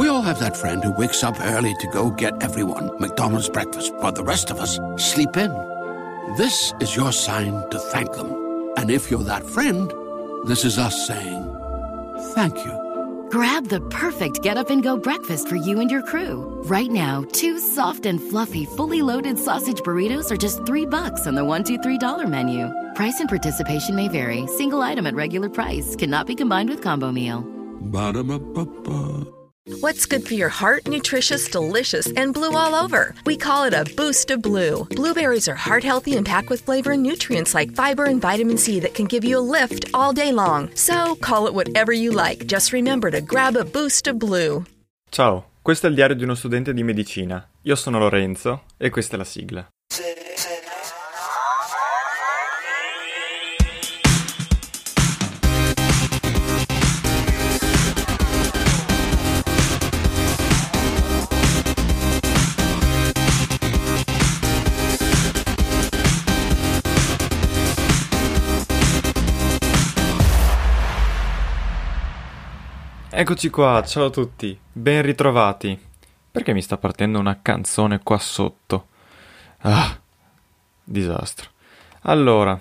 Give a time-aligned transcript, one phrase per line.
[0.00, 3.92] We all have that friend who wakes up early to go get everyone McDonald's breakfast
[3.96, 5.50] while the rest of us sleep in.
[6.38, 8.32] This is your sign to thank them.
[8.78, 9.92] And if you're that friend,
[10.46, 11.44] this is us saying
[12.34, 13.28] thank you.
[13.30, 16.46] Grab the perfect get up and go breakfast for you and your crew.
[16.64, 21.34] Right now, two soft and fluffy, fully loaded sausage burritos are just three bucks on
[21.34, 22.72] the one, two, three dollar menu.
[22.94, 24.46] Price and participation may vary.
[24.46, 27.42] Single item at regular price cannot be combined with combo meal.
[27.82, 29.39] Ba-da-ba-ba-ba.
[29.68, 30.88] What's good for your heart?
[30.88, 33.14] Nutritious, delicious, and blue all over.
[33.26, 34.86] We call it a boost of blue.
[34.90, 38.80] Blueberries are heart healthy and packed with flavor and nutrients like fiber and vitamin C
[38.80, 40.70] that can give you a lift all day long.
[40.74, 42.46] So call it whatever you like.
[42.46, 44.64] Just remember to grab a boost of blue.
[45.10, 47.46] Ciao, questo è il diario di uno studente di medicina.
[47.62, 49.68] Io sono Lorenzo e questa è la sigla.
[73.20, 75.78] Eccoci qua, ciao a tutti, ben ritrovati.
[76.30, 78.86] Perché mi sta partendo una canzone qua sotto?
[79.58, 80.00] Ah,
[80.82, 81.50] disastro.
[82.04, 82.58] Allora,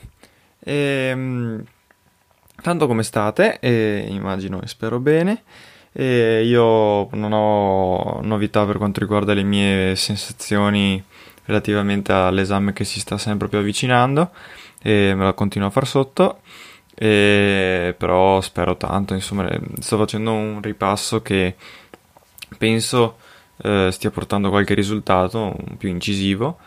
[0.60, 1.64] ehm,
[2.62, 3.60] tanto come state?
[3.62, 5.44] Eh, immagino e spero bene.
[5.94, 11.02] Eh, io non ho novità per quanto riguarda le mie sensazioni
[11.46, 14.32] relativamente all'esame che si sta sempre più avvicinando
[14.82, 16.42] e me la continuo a far sotto.
[17.02, 21.56] E, però spero tanto, insomma, sto facendo un ripasso che
[22.58, 23.18] penso
[23.64, 26.58] eh, stia portando qualche risultato più incisivo.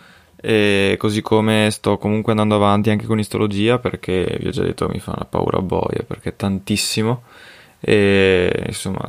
[0.40, 4.88] E così come sto comunque andando avanti anche con istologia perché vi ho già detto
[4.88, 7.22] mi fa una paura boia perché tantissimo
[7.78, 9.08] e insomma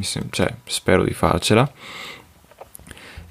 [0.00, 1.70] sem- cioè, spero di farcela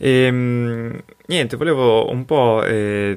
[0.05, 3.15] e niente volevo un po' eh,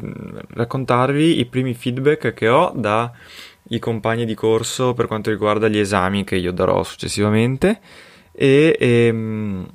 [0.50, 6.22] raccontarvi i primi feedback che ho dai compagni di corso per quanto riguarda gli esami
[6.22, 7.80] che io darò successivamente
[8.30, 9.66] e, e,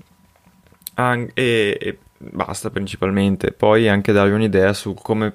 [1.33, 3.51] e, e basta principalmente.
[3.51, 5.33] Poi anche darvi un'idea su come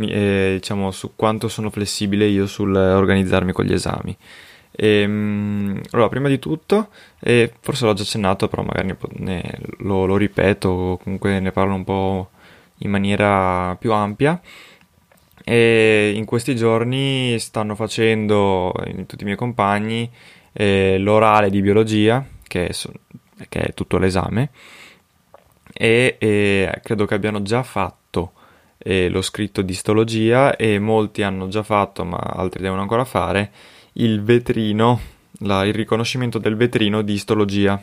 [0.00, 4.16] eh, diciamo su quanto sono flessibile io sul organizzarmi con gli esami
[4.72, 6.88] e, allora prima di tutto
[7.18, 11.84] e forse l'ho già accennato però magari ne, lo, lo ripeto comunque ne parlo un
[11.84, 12.30] po'
[12.78, 14.40] in maniera più ampia.
[15.42, 18.72] E in questi giorni stanno facendo
[19.06, 20.10] tutti i miei compagni
[20.52, 22.72] eh, l'orale di biologia che è,
[23.48, 24.50] che è tutto l'esame.
[25.72, 28.32] E, e, credo che abbiano già fatto
[28.78, 33.52] eh, lo scritto di istologia e molti hanno già fatto ma altri devono ancora fare
[34.02, 35.00] il vetrino
[35.40, 37.80] la, il riconoscimento del vetrino di istologia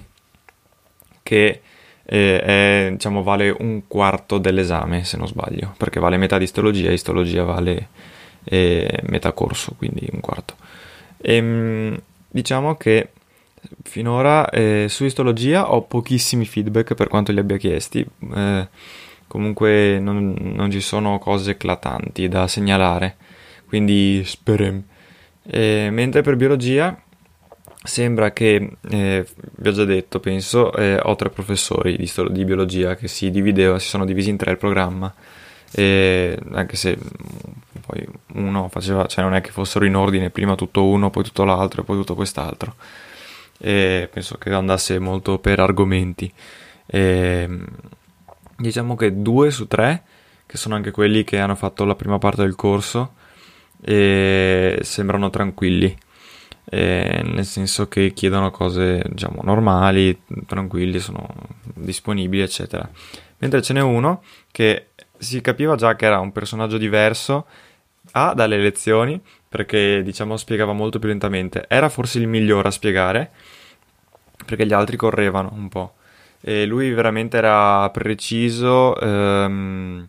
[1.24, 1.62] che
[2.10, 6.92] eh, è, diciamo, vale un quarto dell'esame se non sbaglio perché vale metà di istologia
[6.92, 7.90] istologia vale
[8.44, 10.56] eh, metà corso quindi un quarto.
[11.18, 13.12] E, ehm, diciamo che
[13.84, 18.06] finora eh, su istologia ho pochissimi feedback per quanto li abbia chiesti
[18.36, 18.68] eh,
[19.26, 23.18] comunque non, non, ci sono cose eclatanti da segnalare
[23.68, 24.84] quindi speriamo
[25.50, 27.02] eh, mentre per biologia
[27.84, 29.25] sembra che, eh,
[29.56, 33.31] vi ho già detto, penso, eh, ho tre professori di, sto- di, biologia che si
[33.31, 35.13] divideva, si sono divisi in tre il programma,
[35.72, 40.56] e anche se mm, poi uno faceva, cioè non è che fossero in ordine, prima
[40.56, 42.75] tutto uno, poi tutto l'altro e poi tutto quest'altro.
[43.59, 46.31] E penso che andasse molto per argomenti.
[46.86, 47.50] E,
[48.57, 50.03] diciamo che due su tre,
[50.46, 53.13] che sono anche quelli che hanno fatto la prima parte del corso,
[54.81, 55.98] sembrano tranquilli
[56.70, 61.28] eh, nel senso che chiedono cose diciamo normali, tranquilli, sono
[61.74, 62.90] disponibili, eccetera.
[63.38, 64.88] Mentre ce n'è uno che
[65.18, 67.46] si capiva già che era un personaggio diverso
[68.12, 73.31] A dalle lezioni, perché diciamo spiegava molto più lentamente, era forse il migliore a spiegare,
[74.46, 75.94] perché gli altri correvano un po'.
[76.42, 80.07] E lui veramente era preciso, ehm,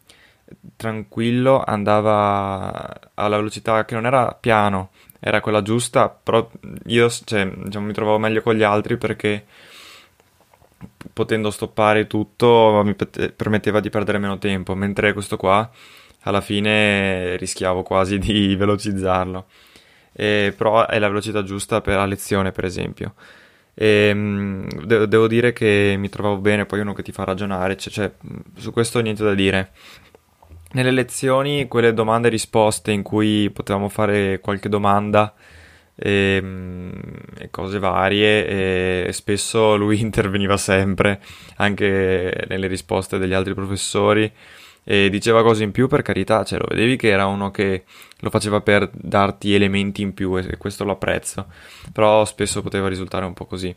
[0.76, 4.90] tranquillo, andava alla velocità che non era piano,
[5.20, 6.48] era quella giusta, però
[6.86, 9.44] io cioè, diciamo, mi trovavo meglio con gli altri perché
[11.12, 15.68] potendo stoppare tutto mi permetteva di perdere meno tempo, mentre questo qua
[16.22, 19.46] alla fine rischiavo quasi di velocizzarlo.
[20.12, 23.14] E, però è la velocità giusta per la lezione, per esempio.
[23.74, 27.76] E, ehm, de- devo dire che mi trovavo bene, poi uno che ti fa ragionare,
[27.76, 28.12] cioè, cioè
[28.56, 29.70] su questo niente da dire.
[30.70, 35.34] Nelle lezioni, quelle domande e risposte in cui potevamo fare qualche domanda
[35.94, 36.42] e,
[37.38, 41.20] e cose varie e spesso lui interveniva sempre
[41.56, 44.30] anche nelle risposte degli altri professori
[44.84, 47.84] e diceva cose in più per carità, cioè lo vedevi che era uno che
[48.20, 51.46] lo faceva per darti elementi in più e questo lo apprezzo,
[51.92, 53.74] però spesso poteva risultare un po' così.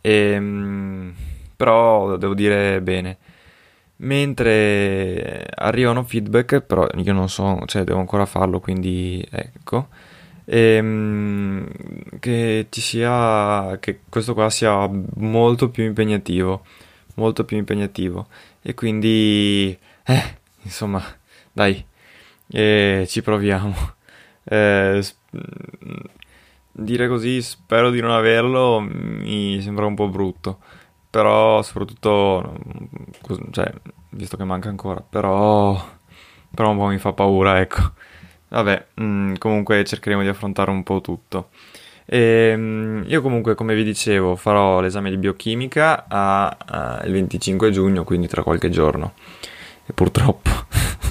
[0.00, 1.14] E, ehm,
[1.56, 3.16] però devo dire bene.
[3.96, 9.88] Mentre arrivano feedback, però io non so, cioè devo ancora farlo, quindi ecco.
[10.46, 11.66] Ehm,
[12.20, 16.64] che ci sia, che questo qua sia molto più impegnativo,
[17.14, 18.26] molto più impegnativo.
[18.62, 21.02] E quindi eh, insomma,
[21.52, 21.84] dai,
[22.48, 23.74] eh, ci proviamo.
[24.46, 25.02] Eh,
[26.72, 30.58] dire così, spero di non averlo, mi sembra un po' brutto.
[31.14, 32.56] Però, soprattutto,
[33.52, 33.72] cioè,
[34.10, 35.80] visto che manca ancora, però,
[36.52, 37.92] però un po' mi fa paura, ecco.
[38.48, 41.50] Vabbè, mh, mm, comunque cercheremo di affrontare un po' tutto.
[42.04, 42.18] E,
[42.52, 48.02] ehm, io comunque, come vi dicevo, farò l'esame di biochimica a, a, il 25 giugno,
[48.02, 49.12] quindi tra qualche giorno
[49.86, 50.50] e purtroppo,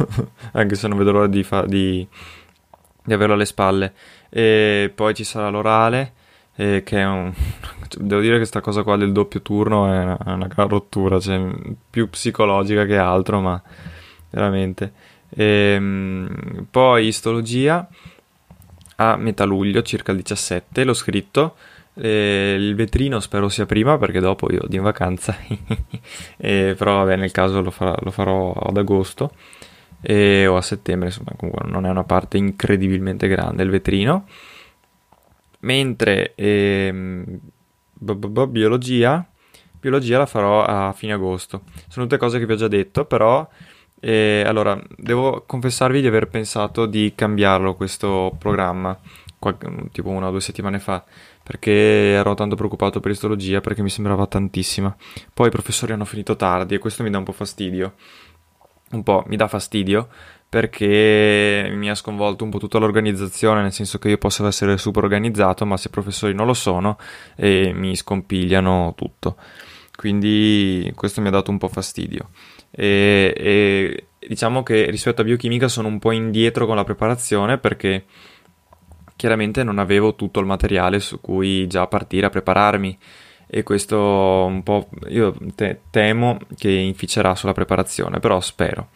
[0.52, 2.06] anche se non vedo l'ora di, fa- di,
[3.06, 3.94] di averlo alle spalle.
[4.30, 6.14] E poi ci sarà l'orale,
[6.56, 7.34] eh, che è un...
[8.00, 11.42] Devo dire che questa cosa qua del doppio turno è una, una gran rottura, cioè
[11.90, 13.62] più psicologica che altro, ma
[14.30, 14.92] veramente.
[15.30, 15.44] E,
[15.76, 17.88] ehm, poi istologia
[18.98, 21.56] a metà luglio, circa il 17, l'ho scritto
[21.96, 25.38] eh, il vetrino spero sia prima perché dopo io vado in vacanza,
[26.38, 29.32] eh, però vabbè nel caso lo, farò, lo farò ad agosto
[30.02, 34.26] eh, o a settembre, insomma comunque non è una parte incredibilmente grande il vetrino.
[35.60, 37.40] Mentre ehm,
[38.48, 39.26] biologia,
[39.80, 41.64] biologia la farò a fine agosto.
[41.88, 43.48] Sono tutte cose che vi ho già detto, però
[44.00, 49.00] eh, allora devo confessarvi di aver pensato di cambiarlo questo programma,
[49.40, 51.04] qualche, tipo una o due settimane fa
[51.44, 54.96] perché ero tanto preoccupato per istologia perché mi sembrava tantissima.
[55.34, 57.94] Poi i professori hanno finito tardi e questo mi dà un po' fastidio.
[58.94, 60.08] Un po' mi dà fastidio
[60.48, 65.04] perché mi ha sconvolto un po' tutta l'organizzazione, nel senso che io posso essere super
[65.04, 67.00] organizzato, ma se i professori non lo sono
[67.36, 69.36] e mi scompigliano tutto.
[69.96, 72.30] Quindi questo mi ha dato un po' fastidio.
[72.70, 78.06] E, e diciamo che rispetto a biochimica sono un po' indietro con la preparazione perché
[79.16, 82.98] chiaramente non avevo tutto il materiale su cui già partire a prepararmi
[83.56, 88.90] e questo un po' io te- temo che inficerà sulla preparazione, però spero,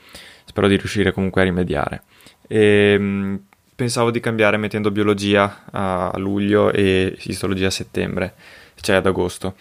[0.45, 2.01] spero di riuscire comunque a rimediare.
[2.48, 3.39] E, ehm,
[3.75, 8.33] pensavo di cambiare mettendo biologia a luglio e istologia a settembre,
[8.81, 9.54] cioè ad agosto.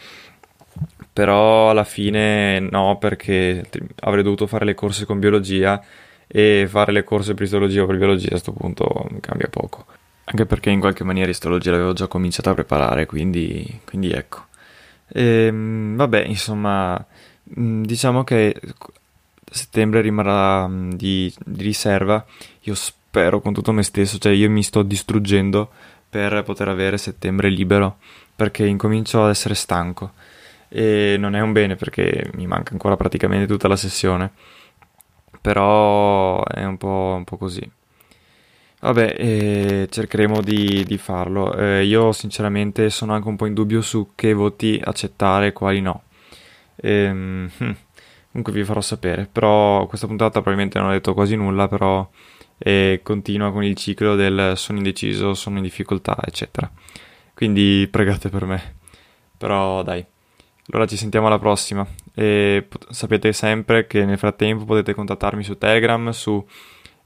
[1.12, 3.68] Però alla fine no, perché
[4.00, 5.82] avrei dovuto fare le corse con biologia
[6.26, 9.84] e fare le corse per istologia o per biologia a questo punto cambia poco.
[10.24, 14.46] Anche perché in qualche maniera istologia l'avevo già cominciato a preparare, quindi, quindi ecco.
[15.08, 17.04] E, ehm, vabbè, insomma,
[17.58, 18.60] mm, diciamo che
[19.50, 22.24] settembre rimarrà mm, di, di riserva.
[22.62, 25.70] Io spero con tutto me stesso, cioè io mi sto distruggendo
[26.08, 27.98] per poter avere settembre libero,
[28.34, 30.12] perché incomincio ad essere stanco.
[30.68, 34.30] E non è un bene perché mi manca ancora praticamente tutta la sessione.
[35.40, 37.70] Però è un po', un po così.
[38.86, 41.52] Vabbè, eh, cercheremo di, di farlo.
[41.56, 45.80] Eh, io sinceramente sono anche un po' in dubbio su che voti accettare e quali
[45.80, 46.04] no.
[46.76, 47.76] Ehm, hm,
[48.30, 49.28] comunque vi farò sapere.
[49.30, 52.08] Però questa puntata probabilmente non ho detto quasi nulla, però
[52.58, 56.70] eh, continua con il ciclo del sono indeciso, sono in difficoltà, eccetera.
[57.34, 58.76] Quindi pregate per me.
[59.36, 60.04] Però dai.
[60.70, 61.84] Allora ci sentiamo alla prossima.
[62.14, 66.46] E sapete sempre che nel frattempo potete contattarmi su Telegram, su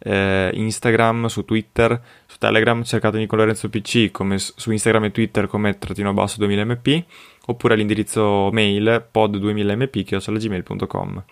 [0.03, 5.47] eh, Instagram, su Twitter, su Telegram cercatemi con Lorenzo PC, come su Instagram e Twitter
[5.47, 7.05] come trattino basso 2000mp,
[7.47, 11.25] oppure all'indirizzo mail pod2000mp.gmail.com.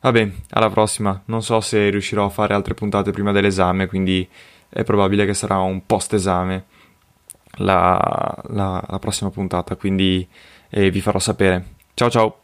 [0.00, 1.22] Vabbè, alla prossima.
[1.26, 4.28] Non so se riuscirò a fare altre puntate prima dell'esame, quindi
[4.68, 6.64] è probabile che sarà un post esame
[7.58, 10.26] la, la, la prossima puntata, quindi
[10.70, 11.74] eh, vi farò sapere.
[11.94, 12.43] Ciao ciao!